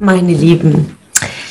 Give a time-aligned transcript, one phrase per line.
[0.00, 0.96] Meine Lieben,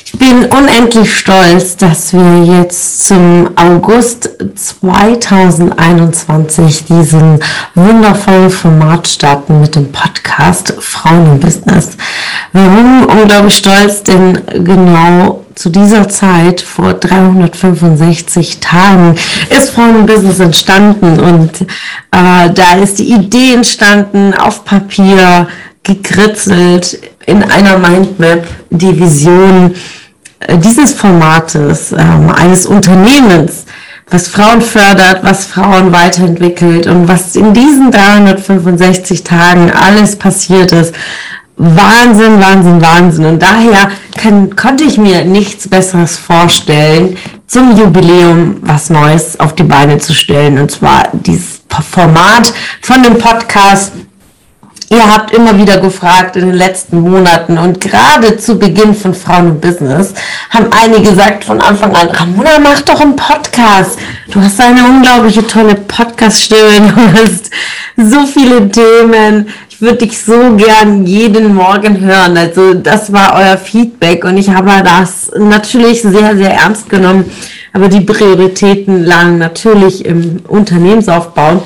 [0.05, 7.39] ich bin unendlich stolz, dass wir jetzt zum August 2021 diesen
[7.75, 11.97] wundervollen Format starten mit dem Podcast Frauen im Business.
[12.53, 14.03] Warum unglaublich stolz?
[14.03, 19.15] Denn genau zu dieser Zeit, vor 365 Tagen,
[19.49, 21.63] ist Frauen im Business entstanden und
[22.11, 25.49] äh, da ist die Idee entstanden auf Papier,
[25.87, 29.73] gekritzelt in einer Mindmap, die Vision
[30.39, 33.65] äh, dieses Formates, ähm, eines Unternehmens,
[34.09, 40.93] was Frauen fördert, was Frauen weiterentwickelt und was in diesen 365 Tagen alles passiert ist.
[41.57, 43.25] Wahnsinn, Wahnsinn, Wahnsinn.
[43.25, 49.63] Und daher kann, konnte ich mir nichts Besseres vorstellen, zum Jubiläum was Neues auf die
[49.63, 50.59] Beine zu stellen.
[50.59, 53.93] Und zwar dieses Format von dem Podcast
[54.89, 59.49] Ihr habt immer wieder gefragt in den letzten Monaten und gerade zu Beginn von Frauen
[59.49, 60.13] im Business
[60.49, 63.99] haben einige gesagt von Anfang an, Ramona, mach doch einen Podcast.
[64.31, 67.51] Du hast eine unglaubliche tolle Podcast-Stimme, du hast
[67.97, 69.49] so viele Themen.
[69.69, 72.37] Ich würde dich so gern jeden Morgen hören.
[72.37, 77.29] Also das war euer Feedback und ich habe das natürlich sehr, sehr ernst genommen.
[77.73, 81.61] Aber die Prioritäten lagen natürlich im Unternehmensaufbau.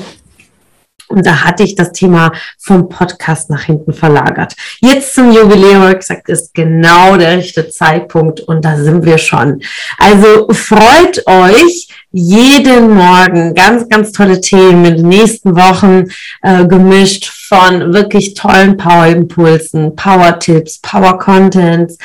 [1.12, 4.54] Und da hatte ich das Thema vom Podcast nach hinten verlagert.
[4.80, 9.18] Jetzt zum Jubiläum, habe ich gesagt, ist genau der richtige Zeitpunkt und da sind wir
[9.18, 9.62] schon.
[9.98, 16.04] Also freut euch jeden Morgen ganz, ganz tolle Themen in den nächsten Wochen
[16.42, 21.98] äh, gemischt von wirklich tollen Power-Impulsen, Power-Tipps, Power-Contents,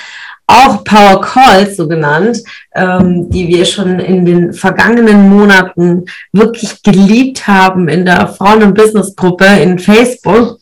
[0.47, 2.41] auch Power Calls, so genannt,
[2.73, 8.73] ähm, die wir schon in den vergangenen Monaten wirklich geliebt haben in der Frauen- und
[8.73, 10.59] Business-Gruppe in Facebook.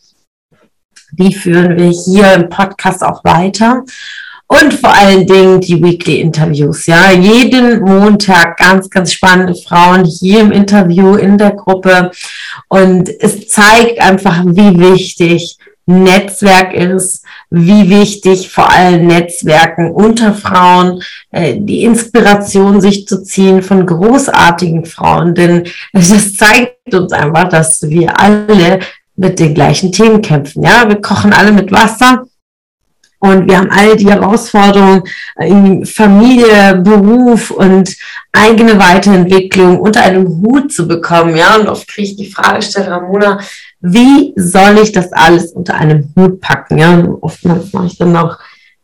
[1.12, 3.84] Die führen wir hier im Podcast auch weiter.
[4.48, 6.86] Und vor allen Dingen die Weekly Interviews.
[6.86, 12.12] Ja, jeden Montag ganz, ganz spannende Frauen hier im Interview in der Gruppe.
[12.68, 21.00] Und es zeigt einfach, wie wichtig Netzwerk ist, wie wichtig vor allem Netzwerken unter Frauen,
[21.30, 27.88] äh, die Inspiration sich zu ziehen von großartigen Frauen, denn das zeigt uns einfach, dass
[27.88, 28.80] wir alle
[29.14, 30.62] mit den gleichen Themen kämpfen.
[30.62, 32.24] Ja, wir kochen alle mit Wasser.
[33.18, 35.02] Und wir haben all die Herausforderungen
[35.38, 37.96] in Familie, Beruf und
[38.30, 41.34] eigene Weiterentwicklung unter einem Hut zu bekommen.
[41.34, 43.40] Ja, und oft kriege ich die Frage gestellt, Ramona,
[43.80, 46.78] wie soll ich das alles unter einem Hut packen?
[46.78, 48.38] Ja, oftmals mache ich dann noch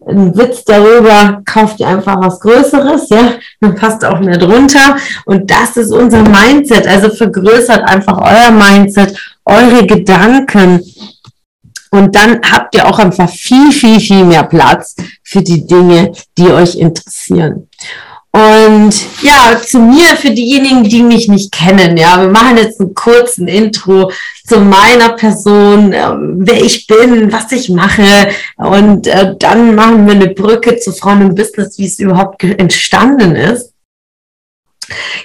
[0.06, 4.96] einen Witz darüber, kauft ihr einfach was Größeres, ja, dann passt auch mehr drunter.
[5.24, 6.86] Und das ist unser Mindset.
[6.86, 10.82] Also vergrößert einfach euer Mindset, eure Gedanken.
[11.90, 16.48] Und dann habt ihr auch einfach viel, viel, viel mehr Platz für die Dinge, die
[16.48, 17.68] euch interessieren.
[18.34, 22.94] Und ja, zu mir, für diejenigen, die mich nicht kennen, ja, wir machen jetzt einen
[22.94, 24.10] kurzen Intro
[24.46, 28.30] zu meiner Person, äh, wer ich bin, was ich mache.
[28.56, 33.36] Und äh, dann machen wir eine Brücke zu Frauen im Business, wie es überhaupt entstanden
[33.36, 33.74] ist.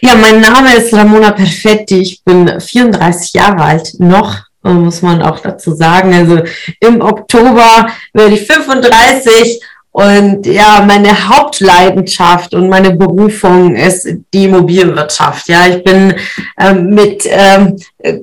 [0.01, 2.01] Ja, mein Name ist Ramona Perfetti.
[2.01, 6.13] Ich bin 34 Jahre alt, noch muss man auch dazu sagen.
[6.13, 6.41] Also
[6.81, 15.47] im Oktober werde ich 35 und ja, meine Hauptleidenschaft und meine Berufung ist die Immobilienwirtschaft.
[15.49, 16.13] Ja, ich bin
[16.59, 18.19] ähm, mit ähm, äh,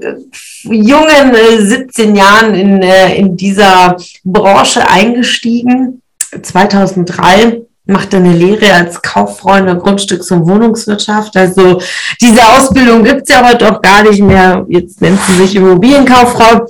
[0.62, 6.00] jungen äh, 17 Jahren in, äh, in dieser Branche eingestiegen.
[6.40, 11.36] 2003 machte eine Lehre als Kauffrau in der Grundstücks- und Wohnungswirtschaft.
[11.36, 11.80] Also
[12.20, 14.64] diese Ausbildung gibt's ja heute auch gar nicht mehr.
[14.68, 16.66] Jetzt nennt sie sich Immobilienkauffrau.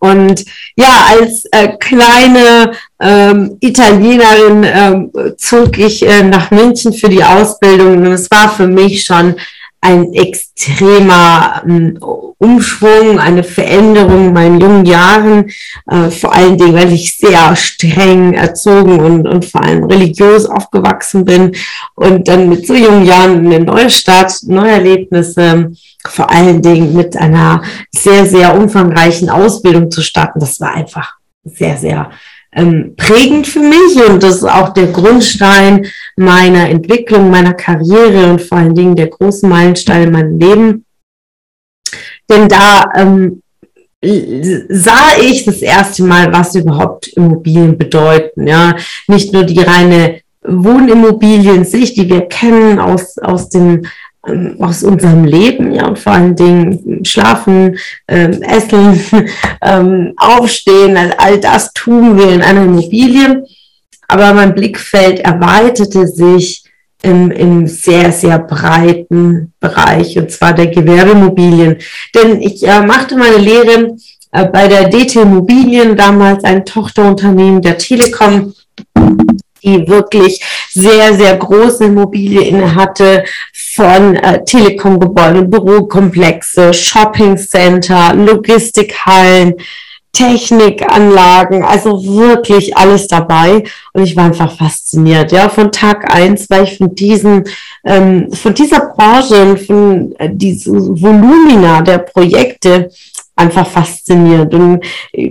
[0.00, 0.44] Und
[0.76, 7.98] ja, als äh, kleine ähm, Italienerin ähm, zog ich äh, nach München für die Ausbildung
[7.98, 9.36] und es war für mich schon
[9.80, 11.98] ein extremer ähm,
[12.38, 15.50] Umschwung, eine Veränderung in meinen jungen Jahren,
[15.88, 21.24] äh, vor allen Dingen, weil ich sehr streng erzogen und, und vor allem religiös aufgewachsen
[21.24, 21.54] bin
[21.94, 25.72] und dann mit so jungen Jahren eine neue Stadt, neue Erlebnisse,
[26.06, 27.62] vor allen Dingen mit einer
[27.92, 31.14] sehr, sehr umfangreichen Ausbildung zu starten, das war einfach
[31.44, 32.10] sehr, sehr
[32.52, 35.86] ähm, prägend für mich und das ist auch der Grundstein
[36.16, 40.84] meiner Entwicklung, meiner Karriere und vor allen Dingen der großen Meilenstein in meinem Leben.
[42.30, 43.42] Denn da ähm,
[44.00, 48.46] sah ich das erste Mal, was überhaupt Immobilien bedeuten.
[48.46, 48.76] Ja,
[49.08, 53.82] nicht nur die reine Wohnimmobilien-Sicht, die wir kennen aus, aus dem
[54.28, 59.00] ähm, aus unserem Leben, ja, und vor allen Dingen schlafen, ähm, essen,
[59.62, 63.44] ähm, aufstehen, all, all das tun wir in einer Immobilie.
[64.08, 66.64] Aber mein Blickfeld erweiterte sich
[67.02, 71.76] im, im sehr, sehr breiten Bereich, und zwar der Gewerbeimmobilien.
[72.14, 73.96] Denn ich äh, machte meine Lehre
[74.32, 78.54] äh, bei der DT Immobilien, damals ein Tochterunternehmen der Telekom,
[79.62, 83.24] die wirklich sehr, sehr große Immobilien hatte,
[83.74, 89.54] von äh, Telekom-Gebäuden, Bürokomplexe, Shoppingcenter, Logistikhallen,
[90.12, 93.62] Technikanlagen, also wirklich alles dabei.
[93.92, 95.30] Und ich war einfach fasziniert.
[95.32, 97.44] Ja, von Tag eins war ich von diesen,
[97.84, 102.90] ähm, von dieser Branche und von äh, diesem Volumina der Projekte
[103.38, 104.52] einfach fasziniert.
[104.52, 104.84] Und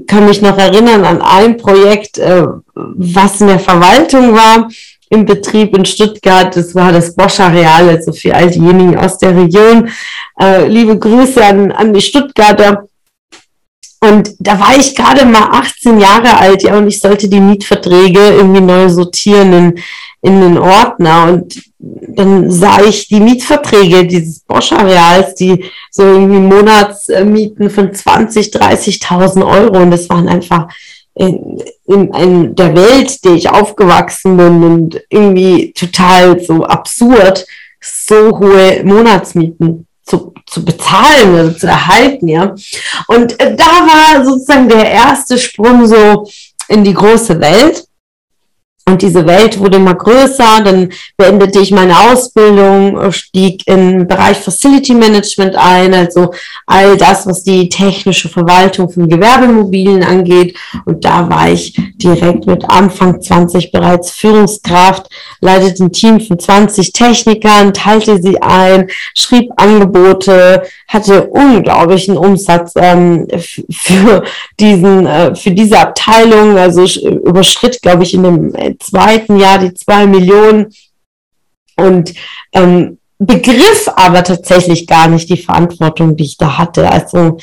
[0.08, 4.70] kann mich noch erinnern an ein Projekt, äh, was in der Verwaltung war
[5.10, 6.56] im Betrieb in Stuttgart.
[6.56, 9.90] Das war das Bosch Areal, also für all diejenigen aus der Region.
[10.40, 12.88] Äh, liebe Grüße an, an die Stuttgarter.
[14.08, 18.20] Und da war ich gerade mal 18 Jahre alt, ja, und ich sollte die Mietverträge
[18.20, 19.80] irgendwie neu sortieren in,
[20.22, 21.26] in den Ordner.
[21.26, 29.46] Und dann sah ich die Mietverträge dieses Bosch-Areals, die so irgendwie Monatsmieten von 20, 30.000
[29.46, 29.82] Euro.
[29.82, 30.68] Und das waren einfach
[31.16, 37.46] in, in, in der Welt, der ich aufgewachsen bin und irgendwie total so absurd,
[37.82, 39.87] so hohe Monatsmieten
[40.48, 42.56] zu, bezahlen oder zu erhalten, ja.
[43.08, 46.28] Und äh, da war sozusagen der erste Sprung so
[46.68, 47.87] in die große Welt.
[48.88, 54.94] Und diese Welt wurde immer größer, dann beendete ich meine Ausbildung, stieg im Bereich Facility
[54.94, 56.32] Management ein, also
[56.66, 60.58] all das, was die technische Verwaltung von Gewerbemobilen angeht.
[60.86, 65.08] Und da war ich direkt mit Anfang 20 bereits Führungskraft,
[65.42, 73.28] leitete ein Team von 20 Technikern, teilte sie ein, schrieb Angebote, hatte unglaublichen Umsatz ähm,
[73.72, 74.24] für
[74.60, 80.06] diesen, äh, für diese Abteilung, also überschritt, glaube ich, in dem zweiten Jahr die zwei
[80.08, 80.74] Millionen.
[81.76, 82.14] Und
[82.54, 86.90] ähm, begriff aber tatsächlich gar nicht die Verantwortung, die ich da hatte.
[86.90, 87.38] Also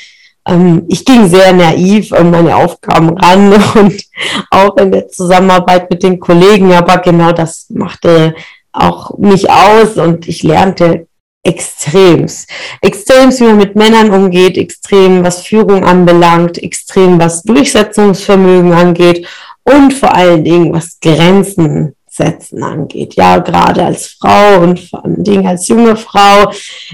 [0.47, 4.03] ähm, ich ging sehr naiv an meine Aufgaben ran und
[4.51, 8.35] auch in der Zusammenarbeit mit den Kollegen, aber genau das machte
[8.73, 11.07] auch mich aus und ich lernte
[11.45, 12.47] extrems.
[12.81, 19.27] Extrems, wie man mit Männern umgeht, extrem, was Führung anbelangt, extrem, was Durchsetzungsvermögen angeht
[19.63, 23.15] und vor allen Dingen, was Grenzen setzen angeht.
[23.17, 26.51] Ja, gerade als Frau und vor allen Dingen als junge Frau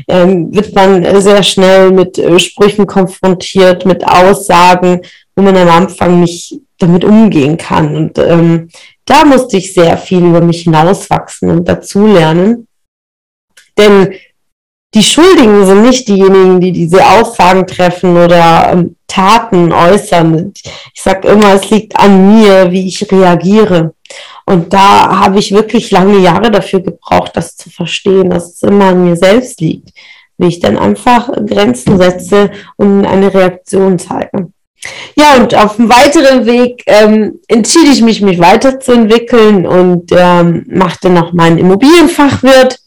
[0.08, 5.02] ähm, wird man sehr schnell mit äh, Sprüchen konfrontiert, mit Aussagen,
[5.36, 7.94] wo man am Anfang nicht damit umgehen kann.
[7.94, 8.68] Und ähm,
[9.04, 12.66] da musste ich sehr viel über mich hinauswachsen und dazulernen.
[13.76, 14.14] Denn
[14.94, 20.52] die Schuldigen sind nicht diejenigen, die diese Aussagen treffen oder ähm, Taten äußern.
[20.94, 23.94] Ich sage immer, es liegt an mir, wie ich reagiere.
[24.46, 28.86] Und da habe ich wirklich lange Jahre dafür gebraucht, das zu verstehen, dass es immer
[28.86, 29.90] an mir selbst liegt,
[30.38, 34.48] wie ich dann einfach Grenzen setze und eine Reaktion zeige.
[35.14, 41.10] Ja, und auf dem weiteren Weg ähm, entschied ich mich, mich weiterzuentwickeln und ähm, machte
[41.10, 42.78] noch meinen Immobilienfachwirt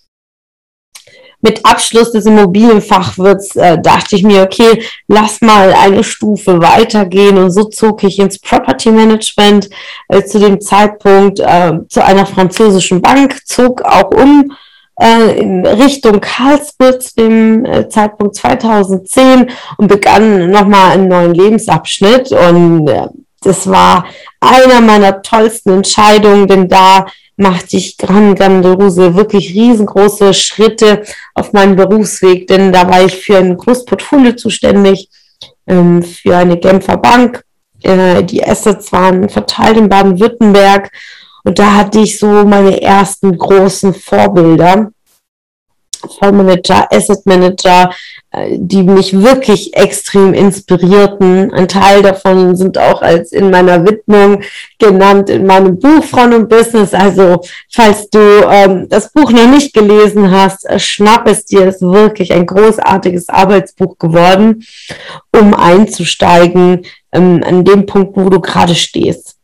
[1.44, 7.38] mit Abschluss des Immobilienfachwirts äh, dachte ich mir, okay, lass mal eine Stufe weitergehen.
[7.38, 9.70] Und so zog ich ins Property Management
[10.08, 14.54] äh, zu dem Zeitpunkt äh, zu einer französischen Bank, zog auch um
[15.00, 22.32] äh, in Richtung Karlsruhe zu dem äh, Zeitpunkt 2010 und begann nochmal einen neuen Lebensabschnitt.
[22.32, 23.08] Und äh,
[23.42, 24.06] das war
[24.40, 31.76] einer meiner tollsten Entscheidungen, denn da machte ich gran grandiose, wirklich riesengroße Schritte auf meinem
[31.76, 35.10] Berufsweg, denn da war ich für ein Großportfolio zuständig,
[35.68, 37.44] ähm, für eine Genfer Bank.
[37.82, 40.92] Äh, die Assets waren verteilt in Baden-Württemberg
[41.44, 44.92] und da hatte ich so meine ersten großen Vorbilder.
[46.20, 47.92] Fondsmanager, Asset Manager,
[48.32, 51.54] äh, die mich wirklich extrem inspirierten.
[51.54, 54.42] Ein Teil davon sind auch als in meiner Widmung
[54.80, 56.94] genannt in meinem Buch Frauen und Business.
[56.94, 57.42] Also
[57.72, 61.68] falls du ähm, das Buch noch nicht gelesen hast, äh, schnapp es dir.
[61.68, 64.66] Es ist wirklich ein großartiges Arbeitsbuch geworden,
[65.32, 69.38] um einzusteigen ähm, an dem Punkt, wo du gerade stehst.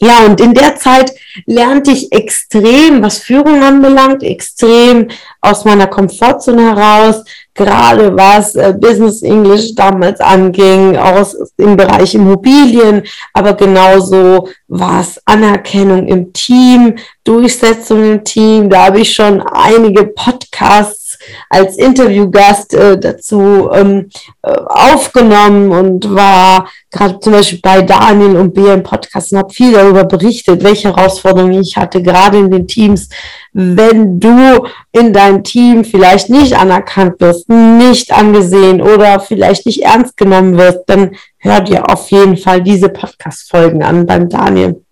[0.00, 1.14] Ja, und in der Zeit
[1.46, 5.08] lernte ich extrem, was Führung anbelangt, extrem
[5.40, 7.24] aus meiner Komfortzone heraus,
[7.54, 16.06] gerade was äh, Business English damals anging, aus im Bereich Immobilien, aber genauso was Anerkennung
[16.08, 18.70] im Team, Durchsetzung im Team.
[18.70, 21.03] Da habe ich schon einige Podcasts
[21.48, 24.10] als Interviewgast äh, dazu ähm,
[24.42, 29.52] äh, aufgenommen und war gerade zum Beispiel bei Daniel und Bea im Podcast und habe
[29.52, 33.08] viel darüber berichtet, welche Herausforderungen ich hatte, gerade in den Teams.
[33.52, 40.16] Wenn du in deinem Team vielleicht nicht anerkannt wirst, nicht angesehen oder vielleicht nicht ernst
[40.16, 44.83] genommen wirst, dann hör dir auf jeden Fall diese Podcast-Folgen an beim Daniel.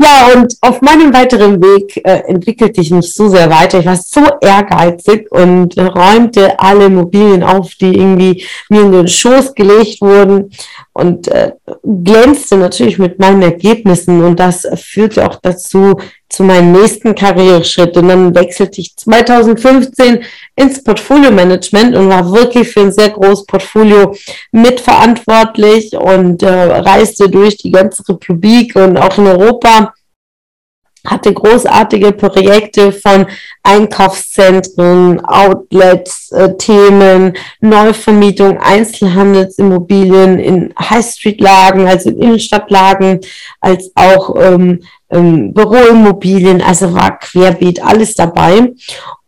[0.00, 3.80] Ja, und auf meinem weiteren Weg äh, entwickelte ich mich so sehr weiter.
[3.80, 9.08] Ich war so ehrgeizig und äh, räumte alle Immobilien auf, die irgendwie mir in den
[9.08, 10.52] Schoß gelegt wurden
[10.98, 11.52] und äh,
[11.84, 14.22] glänzte natürlich mit meinen Ergebnissen.
[14.24, 15.96] Und das führte auch dazu,
[16.28, 17.96] zu meinem nächsten Karriereschritt.
[17.96, 20.24] Und dann wechselte ich 2015
[20.56, 24.14] ins Portfolio Management und war wirklich für ein sehr großes Portfolio
[24.50, 29.94] mitverantwortlich und äh, reiste durch die ganze Republik und auch in Europa
[31.06, 33.26] hatte großartige Projekte von
[33.62, 43.20] Einkaufszentren, Outlets, äh, Themen, Neuvermietung, Einzelhandelsimmobilien in High-Street-Lagen, also in Innenstadtlagen,
[43.60, 48.72] als auch ähm, ähm, Büroimmobilien, also war querbeet alles dabei.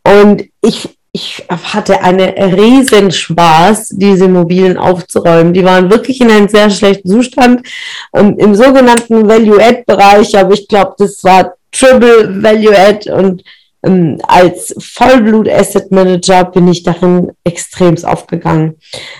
[0.02, 5.52] Und ich ich hatte eine riesen Spaß, diese Immobilien aufzuräumen.
[5.52, 7.66] Die waren wirklich in einem sehr schlechten Zustand.
[8.14, 13.42] Ähm, Im sogenannten Value-Add-Bereich, aber ich glaube, das war Triple Value Add und
[13.82, 18.76] ähm, als Vollblut Asset Manager bin ich darin extremst aufgegangen.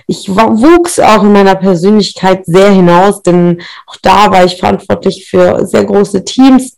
[0.07, 5.65] Ich wuchs auch in meiner Persönlichkeit sehr hinaus, denn auch da war ich verantwortlich für
[5.67, 6.77] sehr große Teams.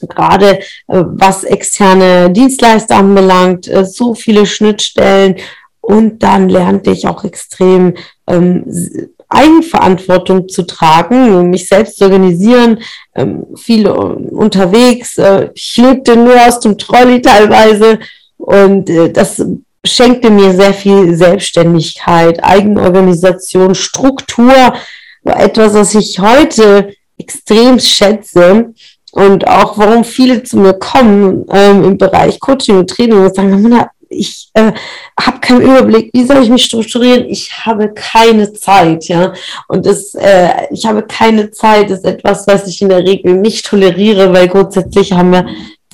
[0.00, 5.36] Gerade äh, was externe Dienstleister anbelangt, äh, so viele Schnittstellen
[5.80, 7.94] und dann lernte ich auch extrem
[8.28, 8.64] ähm,
[9.28, 12.80] Eigenverantwortung zu tragen, mich selbst zu organisieren,
[13.14, 15.18] ähm, viele unterwegs.
[15.18, 17.98] Äh, ich lebte nur aus dem Trolley teilweise
[18.38, 19.42] und äh, das
[19.84, 24.52] schenkte mir sehr viel Selbstständigkeit, Eigenorganisation, Struktur,
[25.24, 28.72] etwas, was ich heute extrem schätze
[29.12, 33.88] und auch warum viele zu mir kommen ähm, im Bereich Coaching und Training und sagen,
[34.08, 34.72] ich äh,
[35.20, 37.26] habe keinen Überblick, wie soll ich mich strukturieren?
[37.26, 39.32] Ich habe keine Zeit, ja.
[39.68, 43.66] Und das, äh, ich habe keine Zeit, ist etwas, was ich in der Regel nicht
[43.66, 45.46] toleriere, weil grundsätzlich haben wir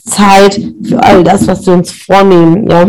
[0.05, 2.87] Zeit für all das, was wir uns vornehmen, ja.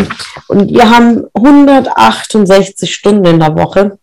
[0.47, 3.97] Und wir haben 168 Stunden in der Woche.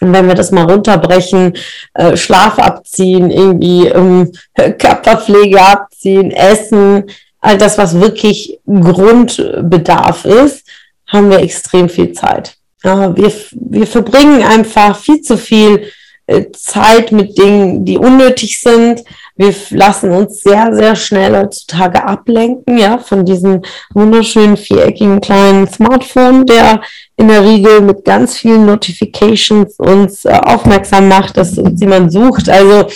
[0.00, 1.54] Und wenn wir das mal runterbrechen,
[1.94, 7.04] äh, Schlaf abziehen, irgendwie ähm, Körperpflege abziehen, Essen,
[7.42, 10.66] all das, was wirklich Grundbedarf ist,
[11.06, 12.56] haben wir extrem viel Zeit.
[12.82, 15.90] Ja, wir, wir verbringen einfach viel zu viel
[16.26, 19.02] äh, Zeit mit Dingen, die unnötig sind.
[19.36, 26.46] Wir lassen uns sehr, sehr schnell heutzutage ablenken, ja, von diesem wunderschönen viereckigen kleinen Smartphone,
[26.46, 26.80] der
[27.16, 32.48] in der Regel mit ganz vielen Notifications uns äh, aufmerksam macht, dass uns jemand sucht.
[32.48, 32.88] Also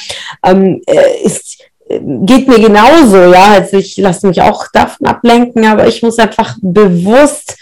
[0.44, 1.58] ähm, äh, ist
[1.88, 3.52] geht mir genauso, ja.
[3.52, 7.57] Also ich lasse mich auch davon ablenken, aber ich muss einfach bewusst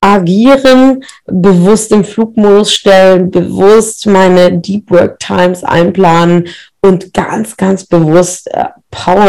[0.00, 6.48] agieren, bewusst im Flugmodus stellen, bewusst meine Deep Work Times einplanen
[6.80, 8.64] und ganz, ganz bewusst äh,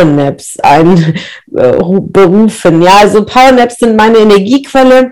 [0.06, 1.22] Naps einberufen.
[2.82, 5.12] ja, also Power Naps sind meine Energiequelle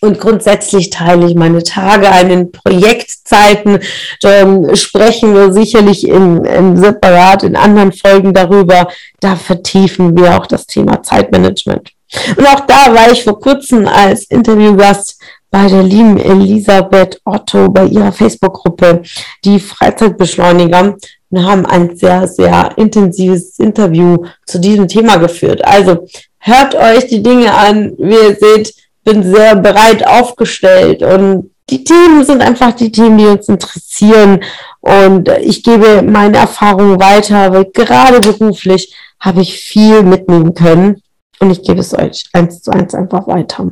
[0.00, 3.80] und grundsätzlich teile ich meine Tage ein in Projektzeiten.
[4.24, 8.88] Ähm, sprechen wir sicherlich in, in separat in anderen Folgen darüber.
[9.20, 11.90] Da vertiefen wir auch das Thema Zeitmanagement.
[12.36, 17.86] Und auch da war ich vor kurzem als Interviewgast bei der lieben Elisabeth Otto bei
[17.86, 19.02] ihrer Facebook-Gruppe,
[19.44, 20.96] die Freizeitbeschleuniger,
[21.30, 25.62] und haben ein sehr, sehr intensives Interview zu diesem Thema geführt.
[25.64, 26.06] Also
[26.38, 27.92] hört euch die Dinge an.
[27.98, 28.74] Wie ihr seht,
[29.08, 34.40] bin sehr breit aufgestellt und die Themen sind einfach die Themen, die uns interessieren.
[34.80, 41.02] Und ich gebe meine Erfahrungen weiter, weil gerade beruflich habe ich viel mitnehmen können.
[41.40, 43.70] Und ich gebe es euch eins zu eins einfach weiter.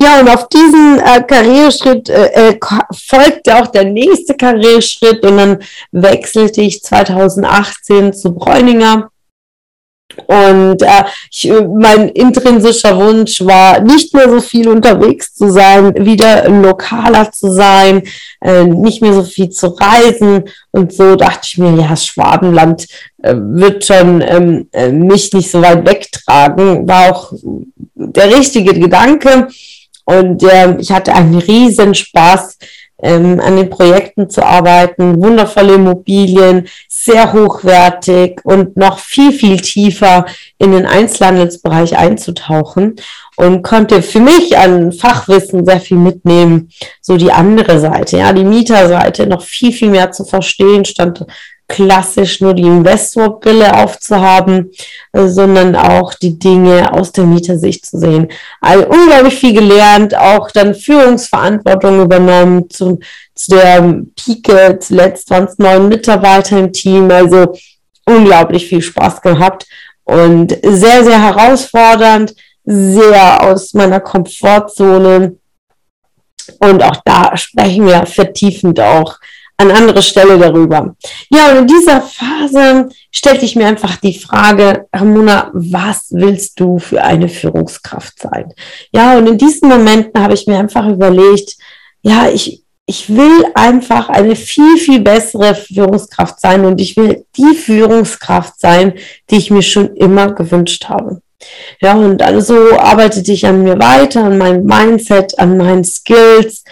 [0.00, 2.58] Ja, und auf diesen äh, Karriereschritt äh, äh
[2.92, 5.24] folgte auch der nächste Karriereschritt.
[5.24, 5.58] Und dann
[5.92, 9.08] wechselte ich 2018 zu Bräuninger
[10.26, 16.48] Und äh, ich, mein intrinsischer Wunsch war, nicht mehr so viel unterwegs zu sein, wieder
[16.48, 18.02] lokaler zu sein,
[18.40, 20.44] äh, nicht mehr so viel zu reisen.
[20.70, 22.86] Und so dachte ich mir, ja, Schwabenland
[23.22, 26.86] äh, wird schon ähm, äh, mich nicht so weit wegtragen.
[26.86, 27.32] War auch
[27.94, 29.48] der richtige Gedanke.
[30.04, 32.58] Und äh, ich hatte einen riesen Spaß
[33.04, 40.24] ähm, an den Projekten zu arbeiten, wundervolle Immobilien, sehr hochwertig und noch viel, viel tiefer
[40.58, 42.96] in den Einzelhandelsbereich einzutauchen
[43.36, 46.70] und konnte für mich an Fachwissen sehr viel mitnehmen.
[47.02, 51.26] So die andere Seite, ja, die Mieterseite noch viel, viel mehr zu verstehen, stand
[51.66, 54.70] klassisch nur die Investorbrille aufzuhaben,
[55.12, 58.28] äh, sondern auch die Dinge aus der Mietersicht zu sehen.
[58.60, 62.98] Also unglaublich viel gelernt, auch dann Führungsverantwortung übernommen, zu,
[63.34, 67.54] zu der Pike, zuletzt waren es neun Mitarbeiter im Team, also
[68.06, 69.66] unglaublich viel Spaß gehabt
[70.04, 75.36] und sehr, sehr herausfordernd, sehr aus meiner Komfortzone.
[76.58, 79.16] Und auch da sprechen wir vertiefend auch
[79.56, 80.94] an andere Stelle darüber.
[81.30, 86.78] Ja, und in dieser Phase stellte ich mir einfach die Frage, Ramona, was willst du
[86.78, 88.52] für eine Führungskraft sein?
[88.92, 91.56] Ja, und in diesen Momenten habe ich mir einfach überlegt,
[92.02, 97.54] ja, ich, ich will einfach eine viel, viel bessere Führungskraft sein und ich will die
[97.54, 98.94] Führungskraft sein,
[99.30, 101.20] die ich mir schon immer gewünscht habe.
[101.80, 106.64] Ja, und also arbeitete ich an mir weiter, an meinem Mindset, an meinen Skills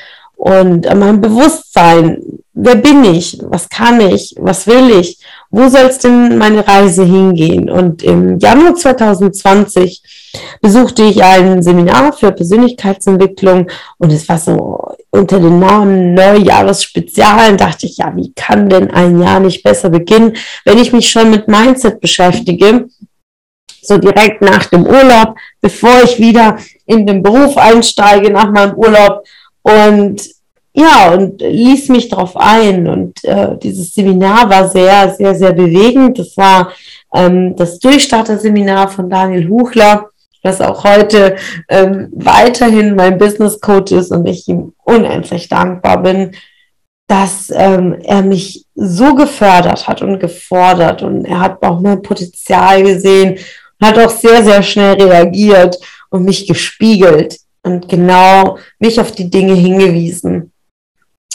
[0.42, 2.18] und an meinem Bewusstsein,
[2.52, 5.20] wer bin ich, was kann ich, was will ich,
[5.50, 7.70] wo soll es denn meine Reise hingehen?
[7.70, 10.02] Und im Januar 2020
[10.60, 14.80] besuchte ich ein Seminar für Persönlichkeitsentwicklung und es war so
[15.10, 17.56] unter dem Namen Neujahresspezial.
[17.56, 20.32] Dachte ich, ja, wie kann denn ein Jahr nicht besser beginnen,
[20.64, 22.88] wenn ich mich schon mit Mindset beschäftige?
[23.80, 26.56] So direkt nach dem Urlaub, bevor ich wieder
[26.86, 29.22] in den Beruf einsteige nach meinem Urlaub
[29.62, 30.20] und
[30.74, 32.88] ja, und ließ mich darauf ein.
[32.88, 36.18] Und äh, dieses Seminar war sehr, sehr, sehr bewegend.
[36.18, 36.72] Das war
[37.12, 40.08] ähm, das Durchstarter-Seminar von Daniel Huchler,
[40.42, 41.36] das auch heute
[41.68, 46.32] ähm, weiterhin mein Business Coach ist und ich ihm unendlich dankbar bin,
[47.06, 52.82] dass ähm, er mich so gefördert hat und gefordert und er hat auch mein Potenzial
[52.82, 53.38] gesehen
[53.78, 59.30] und hat auch sehr, sehr schnell reagiert und mich gespiegelt und genau mich auf die
[59.30, 60.52] Dinge hingewiesen,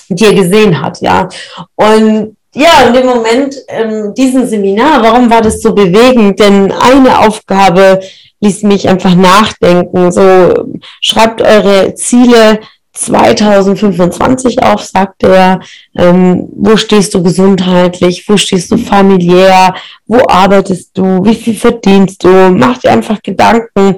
[0.10, 1.30] die er gesehen hat, ja.
[1.76, 6.40] Und ja, in dem Moment, ähm, diesen Seminar, warum war das so bewegend?
[6.40, 8.00] Denn eine Aufgabe
[8.40, 10.12] ließ mich einfach nachdenken.
[10.12, 10.54] So,
[11.02, 12.60] schreibt eure Ziele
[12.94, 15.60] 2025 auf, sagte er.
[15.96, 18.28] Ähm, wo stehst du gesundheitlich?
[18.28, 19.76] Wo stehst du familiär?
[20.08, 21.24] Wo arbeitest du?
[21.24, 22.50] Wie viel verdienst du?
[22.50, 23.98] Mach dir einfach Gedanken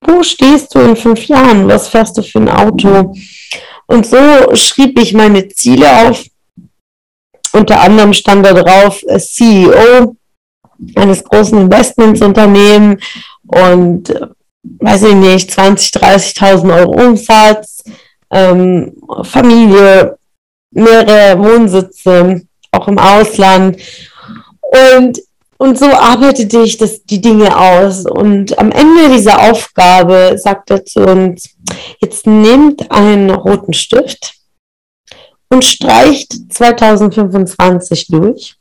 [0.00, 1.68] wo stehst du in fünf Jahren?
[1.68, 3.14] Was fährst du für ein Auto?
[3.86, 6.24] Und so schrieb ich meine Ziele auf.
[7.52, 10.16] Unter anderem stand da drauf äh, CEO
[10.94, 13.02] eines großen Investmentsunternehmens
[13.46, 14.26] und äh,
[14.80, 17.82] weiß ich nicht, 20, 30.000 Euro Umsatz,
[18.30, 20.18] ähm, Familie,
[20.72, 23.80] mehrere Wohnsitze, auch im Ausland.
[24.60, 25.18] Und
[25.58, 28.04] und so arbeitete ich das, die Dinge aus.
[28.04, 31.56] Und am Ende dieser Aufgabe sagt er zu uns,
[32.00, 34.34] jetzt nehmt einen roten Stift
[35.48, 38.56] und streicht 2025 durch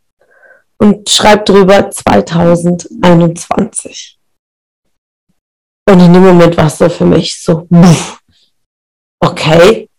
[0.78, 4.18] und schreibt drüber 2021.
[5.88, 7.68] Und in dem Moment war es so für mich so,
[9.20, 9.90] okay,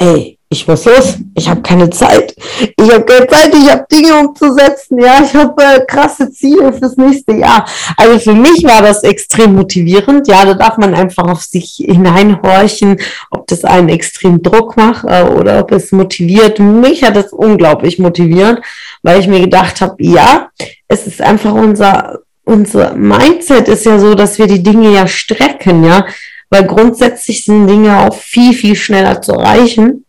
[0.00, 2.34] ey, ich muss los, ich habe keine Zeit.
[2.76, 6.96] Ich habe keine Zeit, ich habe Dinge umzusetzen, ja, ich habe äh, krasse Ziele fürs
[6.96, 7.64] nächste Jahr.
[7.96, 13.00] Also für mich war das extrem motivierend, ja, da darf man einfach auf sich hineinhorchen,
[13.30, 16.58] ob das einen extrem Druck macht äh, oder ob es motiviert.
[16.58, 18.60] Mich hat das unglaublich motiviert,
[19.04, 20.48] weil ich mir gedacht habe, ja,
[20.88, 25.84] es ist einfach unser unser Mindset ist ja so, dass wir die Dinge ja strecken,
[25.84, 26.04] ja,
[26.50, 30.04] weil grundsätzlich sind Dinge auch viel, viel schneller zu erreichen.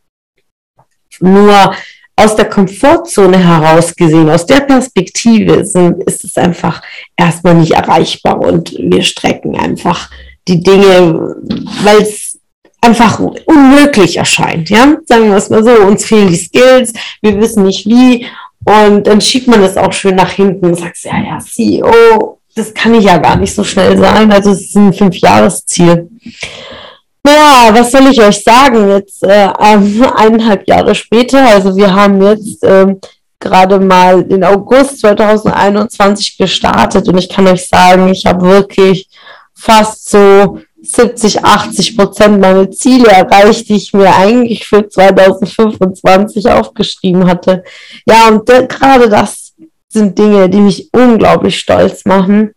[1.20, 1.74] Nur
[2.16, 6.82] aus der Komfortzone heraus gesehen, aus der Perspektive sind, ist es einfach
[7.16, 10.10] erstmal nicht erreichbar und wir strecken einfach
[10.48, 11.36] die Dinge,
[11.84, 12.40] weil es
[12.82, 17.64] einfach unmöglich erscheint, ja, sagen wir es mal so, uns fehlen die Skills, wir wissen
[17.64, 18.26] nicht wie
[18.66, 22.74] und dann schiebt man es auch schön nach hinten und sagt, ja, ja, CEO, das
[22.74, 26.10] kann ich ja gar nicht so schnell sein, also es ist ein Fünfjahresziel.
[27.26, 28.90] Ja, was soll ich euch sagen?
[28.90, 29.50] Jetzt äh,
[30.16, 33.00] eineinhalb Jahre später, also wir haben jetzt ähm,
[33.40, 39.10] gerade mal in August 2021 gestartet und ich kann euch sagen, ich habe wirklich
[39.54, 47.28] fast so 70, 80 Prozent meine Ziele erreicht, die ich mir eigentlich für 2025 aufgeschrieben
[47.28, 47.64] hatte.
[48.08, 49.41] Ja, und gerade das
[49.92, 52.54] sind Dinge, die mich unglaublich stolz machen.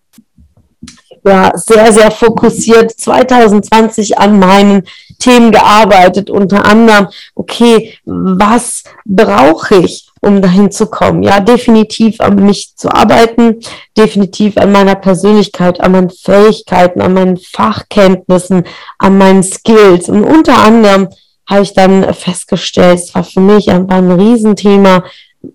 [1.26, 4.82] Ja, sehr, sehr fokussiert 2020 an meinen
[5.18, 11.22] Themen gearbeitet, unter anderem, okay, was brauche ich, um dahin zu kommen?
[11.22, 13.60] Ja, definitiv an mich zu arbeiten,
[13.96, 18.64] definitiv an meiner Persönlichkeit, an meinen Fähigkeiten, an meinen Fachkenntnissen,
[18.98, 20.10] an meinen Skills.
[20.10, 21.08] Und unter anderem
[21.48, 25.04] habe ich dann festgestellt, es war für mich einfach ein Riesenthema,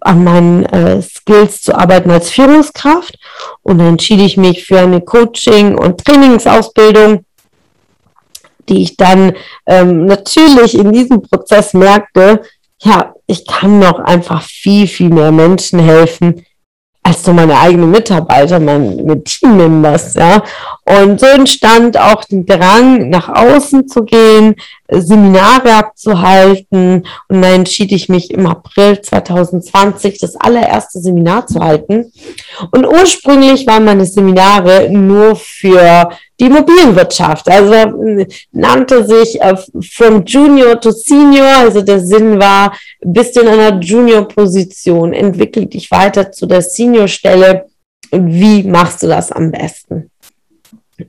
[0.02, 3.18] an meinen äh, Skills zu arbeiten als Führungskraft.
[3.64, 7.26] Und dann entschied ich mich für eine Coaching- und Trainingsausbildung
[8.70, 9.34] die ich dann
[9.66, 12.42] ähm, natürlich in diesem Prozess merkte,
[12.82, 16.46] ja, ich kann noch einfach viel, viel mehr Menschen helfen,
[17.04, 20.44] als nur meine eigenen Mitarbeiter, meine Teammembers, ja.
[20.86, 24.56] Und so entstand auch der Drang, nach außen zu gehen,
[24.92, 27.06] Seminare abzuhalten.
[27.28, 32.12] Und dann entschied ich mich im April 2020 das allererste Seminar zu halten.
[32.72, 37.50] Und ursprünglich waren meine Seminare nur für die Immobilienwirtschaft.
[37.50, 39.56] Also nannte sich äh,
[39.92, 45.92] From Junior to Senior, also der Sinn war, bist du in einer Junior-Position, entwickel dich
[45.92, 47.66] weiter zu der Senior-Stelle.
[48.12, 50.10] Wie machst du das am besten?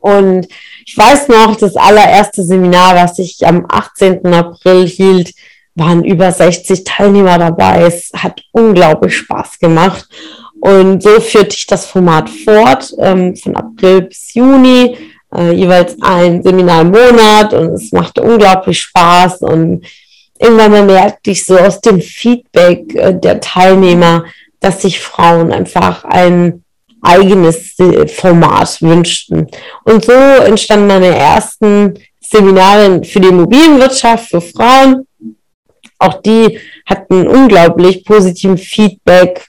[0.00, 0.46] Und
[0.86, 4.26] ich weiß noch, das allererste Seminar, was ich am 18.
[4.26, 5.32] April hielt,
[5.74, 7.82] waren über 60 Teilnehmer dabei.
[7.82, 10.06] Es hat unglaublich Spaß gemacht.
[10.60, 14.96] Und so führte ich das Format fort, ähm, von April bis Juni
[15.34, 19.86] äh, jeweils ein Seminar im Monat und es machte unglaublich Spaß und
[20.38, 24.24] irgendwann merkte ich so aus dem Feedback äh, der Teilnehmer,
[24.60, 26.59] dass sich Frauen einfach ein
[27.02, 27.76] eigenes
[28.14, 29.46] Format wünschten.
[29.84, 35.06] Und so entstanden meine ersten Seminare für die Immobilienwirtschaft für Frauen.
[35.98, 39.46] Auch die hatten unglaublich positiven Feedback.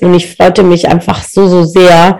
[0.00, 2.18] Und ich freute mich einfach so, so sehr,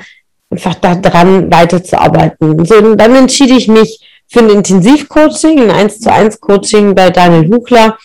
[0.51, 2.65] einfach daran weiterzuarbeiten.
[2.65, 7.11] So, und dann entschied ich mich für ein Intensivcoaching, ein 1 zu 1 Coaching bei
[7.11, 7.99] Daniel Huchler.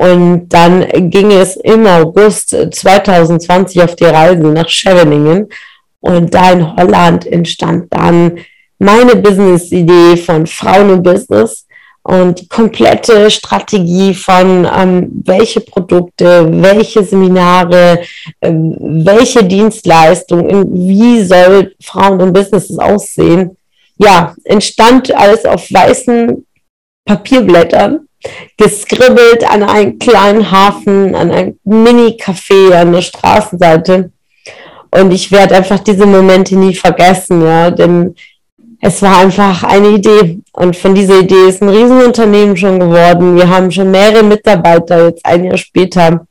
[0.00, 5.50] Und dann ging es im August 2020 auf die Reise nach Scheveningen.
[6.00, 8.38] Und da in Holland entstand dann
[8.78, 11.66] meine Business-Idee von Frauen und Business
[12.02, 18.00] und die komplette Strategie von ähm, welche Produkte, welche Seminare,
[18.40, 23.54] ähm, welche Dienstleistungen, wie soll Frauen und Businesses aussehen,
[23.98, 26.46] ja, entstand alles auf weißen
[27.04, 28.06] Papierblättern,
[28.56, 34.12] geskribbelt an einem kleinen Hafen, an einem Mini-Café an der Straßenseite.
[34.90, 38.14] Und ich werde einfach diese Momente nie vergessen, ja, denn
[38.80, 40.40] es war einfach eine Idee.
[40.52, 43.36] Und von dieser Idee ist ein Riesenunternehmen schon geworden.
[43.36, 46.26] Wir haben schon mehrere Mitarbeiter jetzt ein Jahr später.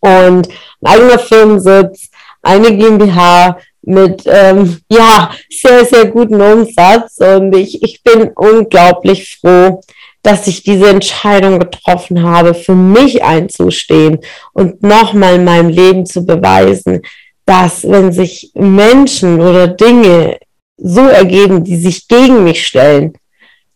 [0.00, 2.10] Und ein eigener Firmensitz,
[2.42, 7.18] eine GmbH mit ähm, ja sehr, sehr guten Umsatz.
[7.18, 9.80] Und ich, ich bin unglaublich froh,
[10.22, 14.20] dass ich diese Entscheidung getroffen habe, für mich einzustehen
[14.52, 17.02] und nochmal in meinem Leben zu beweisen,
[17.44, 20.38] dass wenn sich Menschen oder Dinge
[20.76, 23.14] so ergeben, die sich gegen mich stellen,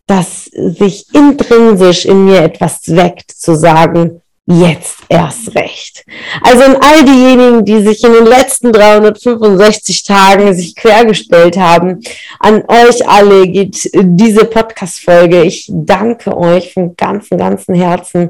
[0.05, 6.05] dass sich intrinsisch in mir etwas weckt, zu sagen, jetzt erst recht.
[6.41, 12.01] Also an all diejenigen, die sich in den letzten 365 Tagen sich quergestellt haben,
[12.39, 15.43] an euch alle geht diese Podcast-Folge.
[15.43, 18.29] Ich danke euch von ganzem, ganzem Herzen,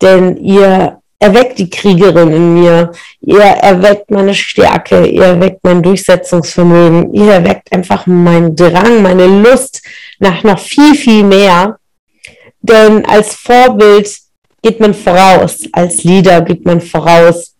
[0.00, 7.12] denn ihr erweckt die Kriegerin in mir, ihr erweckt meine Stärke, ihr erweckt mein Durchsetzungsvermögen,
[7.12, 9.82] ihr erweckt einfach meinen Drang, meine Lust
[10.18, 11.78] nach noch viel, viel mehr.
[12.60, 14.27] Denn als Vorbild
[14.62, 17.54] geht man voraus, als Leader geht man voraus.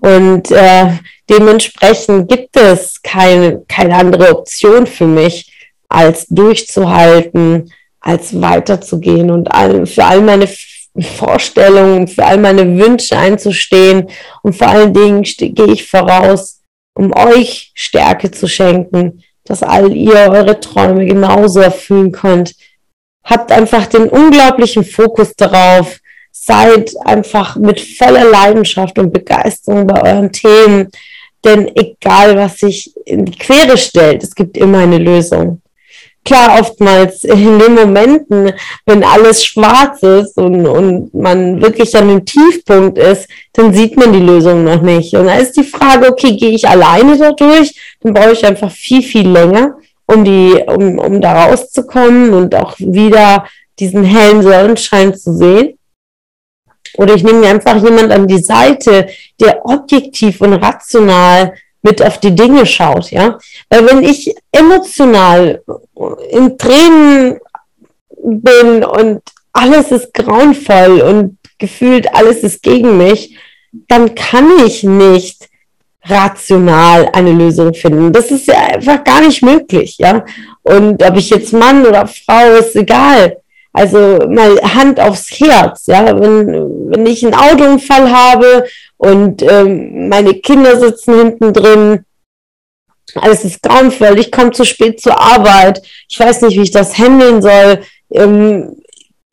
[0.00, 0.92] Und äh,
[1.28, 5.52] dementsprechend gibt es keine, keine andere Option für mich,
[5.88, 10.48] als durchzuhalten, als weiterzugehen und all, für all meine
[11.16, 14.08] Vorstellungen, für all meine Wünsche einzustehen
[14.42, 16.62] und vor allen Dingen gehe ich voraus,
[16.94, 22.54] um euch Stärke zu schenken, dass all ihr eure Träume genauso erfüllen könnt.
[23.28, 25.98] Habt einfach den unglaublichen Fokus darauf,
[26.32, 30.88] seid einfach mit voller Leidenschaft und Begeisterung bei euren Themen,
[31.44, 35.60] denn egal was sich in die Quere stellt, es gibt immer eine Lösung.
[36.24, 38.52] klar, oftmals in den Momenten,
[38.84, 44.12] wenn alles schwarz ist und, und man wirklich an dem Tiefpunkt ist, dann sieht man
[44.12, 45.14] die Lösung noch nicht.
[45.14, 47.74] Und da ist die Frage, okay, gehe ich alleine da durch?
[48.02, 49.77] Dann brauche ich einfach viel, viel länger,
[50.08, 53.46] um, die, um, um da rauszukommen und auch wieder
[53.78, 55.78] diesen hellen Sonnenschein zu sehen.
[56.94, 59.08] Oder ich nehme mir einfach jemand an die Seite,
[59.40, 63.38] der objektiv und rational mit auf die Dinge schaut, ja.
[63.68, 65.62] Weil wenn ich emotional
[66.30, 67.38] in Tränen
[68.22, 73.36] bin und alles ist grauenvoll und gefühlt alles ist gegen mich,
[73.86, 75.47] dann kann ich nicht
[76.08, 78.12] rational eine Lösung finden.
[78.12, 80.24] Das ist ja einfach gar nicht möglich, ja.
[80.62, 83.38] Und ob ich jetzt Mann oder Frau, ist egal.
[83.72, 86.18] Also mal Hand aufs Herz, ja.
[86.18, 88.66] Wenn, wenn ich einen Autounfall habe
[88.96, 92.04] und ähm, meine Kinder sitzen hinten drin.
[93.14, 94.18] Alles ist grauenvoll.
[94.18, 95.82] Ich komme zu spät zur Arbeit.
[96.08, 97.80] Ich weiß nicht, wie ich das handeln soll.
[98.10, 98.77] Ähm,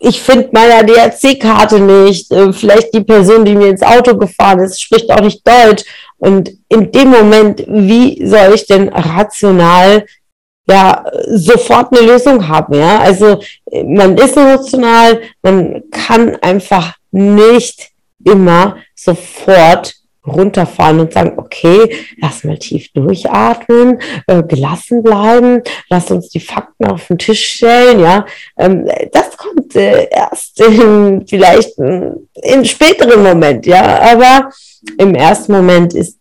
[0.07, 2.31] ich finde meine ADAC-Karte nicht.
[2.31, 5.83] Äh, vielleicht die Person, die mir ins Auto gefahren ist, spricht auch nicht Deutsch.
[6.17, 10.05] Und in dem Moment, wie soll ich denn rational
[10.67, 12.75] ja sofort eine Lösung haben?
[12.75, 13.39] Ja, also
[13.83, 17.89] man ist emotional, man kann einfach nicht
[18.23, 19.95] immer sofort
[20.27, 26.85] runterfahren und sagen, okay, lass mal tief durchatmen, äh, gelassen bleiben, lass uns die Fakten
[26.85, 28.25] auf den Tisch stellen, ja.
[28.57, 33.99] Ähm, das kommt äh, erst in, vielleicht in, in späteren Moment, ja.
[34.01, 34.49] Aber
[34.97, 36.17] im ersten Moment ist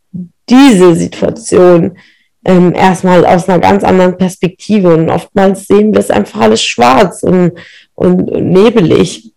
[0.49, 1.97] diese Situation
[2.45, 7.23] ähm, erstmal aus einer ganz anderen Perspektive und oftmals sehen wir es einfach alles schwarz
[7.23, 7.53] und,
[7.95, 9.34] und, und nebelig.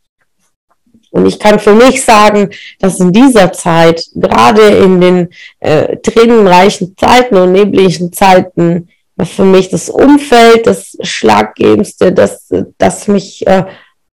[1.12, 6.96] Und ich kann für mich sagen, dass in dieser Zeit, gerade in den äh, tränenreichen
[6.98, 8.90] Zeiten und nebligen Zeiten,
[9.26, 13.64] für mich das Umfeld das Schlaggebendste, das, das mich äh,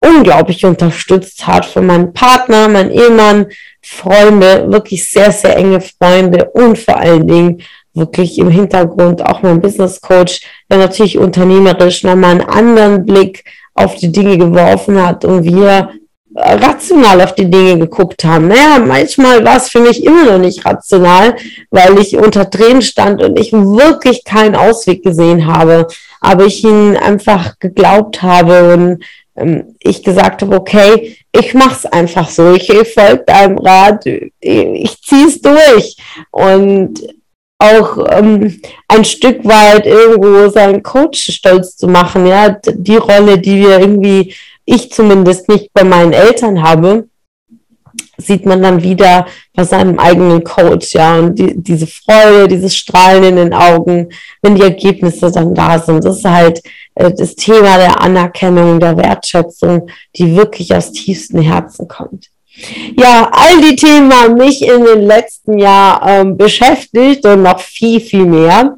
[0.01, 1.67] unglaublich unterstützt hat.
[1.67, 3.47] Für meinen Partner, meinen Ehemann,
[3.83, 9.61] Freunde, wirklich sehr, sehr enge Freunde und vor allen Dingen wirklich im Hintergrund auch mein
[9.61, 15.45] Business Coach, der natürlich unternehmerisch nochmal einen anderen Blick auf die Dinge geworfen hat und
[15.45, 15.91] wir
[16.35, 18.49] rational auf die Dinge geguckt haben.
[18.49, 21.37] Naja, manchmal war es für mich immer noch nicht rational,
[21.71, 25.87] weil ich unter Tränen stand und ich wirklich keinen Ausweg gesehen habe.
[26.21, 29.05] Aber ich ihnen einfach geglaubt habe und
[29.37, 32.55] ähm, ich gesagt habe, okay, ich mach's einfach so.
[32.55, 35.97] Ich, ich folge deinem Rat, ich, ich zieh's durch.
[36.31, 37.01] Und
[37.59, 43.61] auch ähm, ein Stück weit irgendwo seinen Coach stolz zu machen, ja, die Rolle, die
[43.61, 47.09] wir irgendwie ich zumindest nicht bei meinen Eltern habe,
[48.17, 53.25] sieht man dann wieder bei seinem eigenen Coach, ja, und die, diese Freude, dieses Strahlen
[53.25, 54.09] in den Augen,
[54.43, 56.63] wenn die Ergebnisse dann da sind, das ist halt
[56.95, 62.29] äh, das Thema der Anerkennung, der Wertschätzung, die wirklich aus tiefstem Herzen kommt.
[62.97, 68.01] Ja, all die Themen haben mich in den letzten Jahren ähm, beschäftigt und noch viel,
[68.01, 68.77] viel mehr.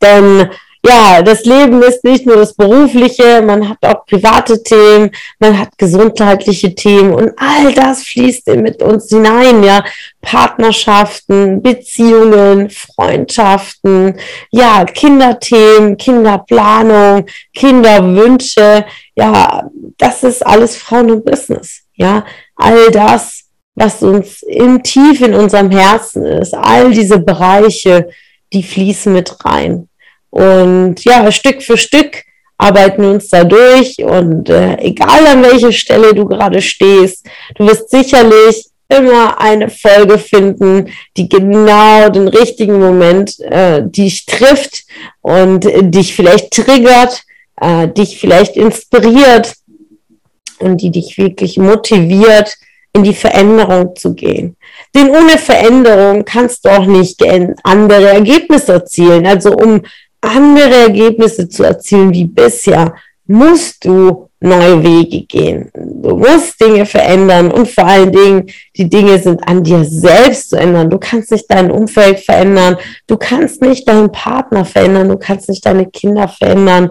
[0.00, 0.50] Denn
[0.86, 5.78] ja, das Leben ist nicht nur das Berufliche, man hat auch private Themen, man hat
[5.78, 9.82] gesundheitliche Themen und all das fließt mit uns hinein, ja.
[10.20, 14.18] Partnerschaften, Beziehungen, Freundschaften,
[14.50, 22.26] ja, Kinderthemen, Kinderplanung, Kinderwünsche, ja, das ist alles Frauen und Business, ja.
[22.56, 23.44] All das,
[23.74, 28.10] was uns im Tief in unserem Herzen ist, all diese Bereiche,
[28.52, 29.88] die fließen mit rein.
[30.34, 32.24] Und ja, Stück für Stück
[32.58, 37.68] arbeiten wir uns da durch und äh, egal an welcher Stelle du gerade stehst, du
[37.68, 44.82] wirst sicherlich immer eine Folge finden, die genau den richtigen Moment äh, dich trifft
[45.20, 47.22] und äh, dich vielleicht triggert,
[47.60, 49.54] äh, dich vielleicht inspiriert
[50.58, 52.56] und die dich wirklich motiviert,
[52.92, 54.56] in die Veränderung zu gehen.
[54.94, 57.20] Denn ohne Veränderung kannst du auch nicht
[57.64, 59.26] andere Ergebnisse erzielen.
[59.26, 59.82] Also um
[60.24, 62.94] andere Ergebnisse zu erzielen wie bisher,
[63.26, 65.70] musst du neue Wege gehen.
[65.74, 70.56] Du musst Dinge verändern und vor allen Dingen, die Dinge sind an dir selbst zu
[70.56, 70.90] ändern.
[70.90, 75.64] Du kannst nicht dein Umfeld verändern, du kannst nicht deinen Partner verändern, du kannst nicht
[75.64, 76.90] deine Kinder verändern.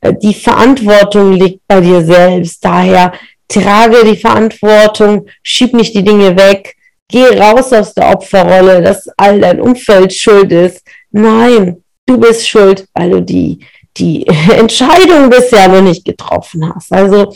[0.00, 2.64] Äh, die Verantwortung liegt bei dir selbst.
[2.64, 3.12] Daher
[3.48, 6.76] trage die Verantwortung, schieb nicht die Dinge weg,
[7.08, 10.86] geh raus aus der Opferrolle, dass all dein Umfeld schuld ist.
[11.10, 11.81] Nein,
[12.12, 13.60] du bist schuld, weil du die,
[13.96, 16.92] die Entscheidung bisher noch nicht getroffen hast.
[16.92, 17.34] Also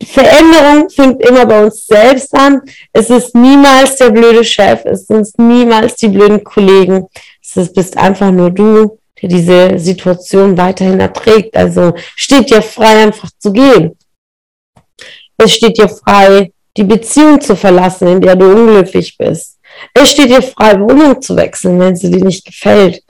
[0.00, 2.62] die Veränderung fängt immer bei uns selbst an.
[2.92, 7.06] Es ist niemals der blöde Chef, es sind niemals die blöden Kollegen.
[7.42, 11.56] Es ist, bist einfach nur du, der diese Situation weiterhin erträgt.
[11.56, 13.96] Also steht dir frei, einfach zu gehen.
[15.38, 19.58] Es steht dir frei, die Beziehung zu verlassen, in der du unglücklich bist.
[19.92, 23.02] Es steht dir frei, Wohnung zu wechseln, wenn sie dir nicht gefällt.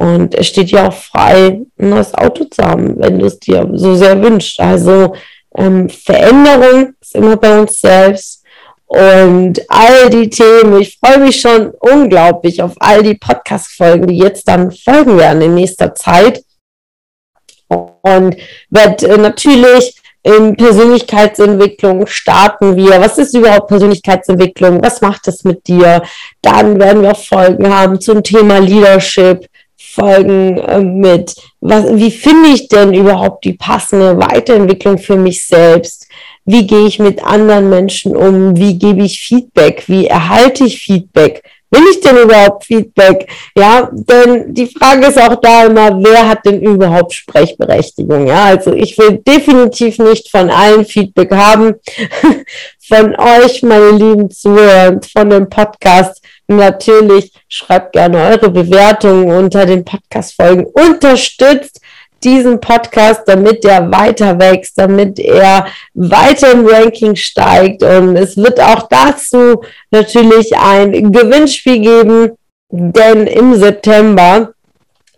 [0.00, 3.68] Und es steht dir auch frei, ein neues Auto zu haben, wenn du es dir
[3.72, 4.60] so sehr wünschst.
[4.60, 5.12] Also
[5.56, 8.44] ähm, Veränderung ist immer bei uns selbst.
[8.86, 14.46] Und all die Themen, ich freue mich schon unglaublich auf all die Podcast-Folgen, die jetzt
[14.46, 16.44] dann folgen werden in nächster Zeit.
[17.66, 18.36] Und
[18.70, 23.00] wird äh, natürlich in Persönlichkeitsentwicklung starten wir.
[23.00, 24.80] Was ist überhaupt Persönlichkeitsentwicklung?
[24.80, 26.02] Was macht es mit dir?
[26.40, 29.44] Dann werden wir Folgen haben zum Thema Leadership.
[29.98, 36.06] Folgen äh, mit, was, wie finde ich denn überhaupt die passende Weiterentwicklung für mich selbst?
[36.44, 38.56] Wie gehe ich mit anderen Menschen um?
[38.56, 39.84] Wie gebe ich Feedback?
[39.86, 41.42] Wie erhalte ich Feedback?
[41.70, 43.28] Will ich denn überhaupt Feedback?
[43.54, 48.26] Ja, denn die Frage ist auch da immer, wer hat denn überhaupt Sprechberechtigung?
[48.26, 51.74] Ja, also ich will definitiv nicht von allen Feedback haben.
[52.88, 56.17] von euch, meine lieben Zuhörer, von dem Podcast.
[56.48, 60.64] Natürlich schreibt gerne eure Bewertungen unter den Podcast-Folgen.
[60.64, 61.80] Unterstützt
[62.24, 67.82] diesen Podcast, damit er weiter wächst, damit er weiter im Ranking steigt.
[67.82, 72.30] Und es wird auch dazu natürlich ein Gewinnspiel geben,
[72.70, 74.52] denn im September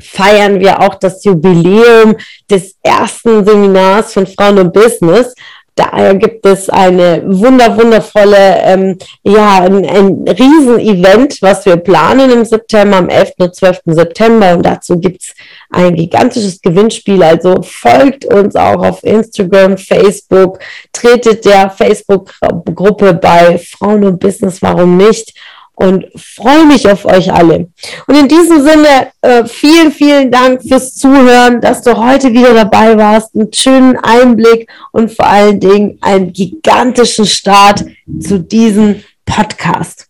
[0.00, 2.16] feiern wir auch das Jubiläum
[2.50, 5.34] des ersten Seminars von Frauen und Business.
[5.74, 12.44] Daher gibt es eine wunder, wundervolle, ähm, ja, ein, ein Riesenevent, was wir planen im
[12.44, 13.32] September, am 11.
[13.38, 13.80] und 12.
[13.86, 14.54] September.
[14.54, 15.34] Und dazu gibt es
[15.70, 17.22] ein gigantisches Gewinnspiel.
[17.22, 20.58] Also folgt uns auch auf Instagram, Facebook,
[20.92, 25.34] tretet der Facebook-Gruppe bei Frauen und Business, warum nicht?
[25.80, 27.68] Und freue mich auf euch alle.
[28.06, 32.98] Und in diesem Sinne, äh, vielen, vielen Dank fürs Zuhören, dass du heute wieder dabei
[32.98, 33.34] warst.
[33.34, 37.84] Einen schönen Einblick und vor allen Dingen einen gigantischen Start
[38.20, 40.09] zu diesem Podcast.